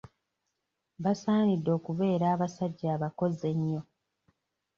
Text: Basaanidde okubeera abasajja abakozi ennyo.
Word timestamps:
Basaanidde 1.03 1.69
okubeera 1.77 2.25
abasajja 2.35 2.87
abakozi 2.95 3.43
ennyo. 3.53 3.81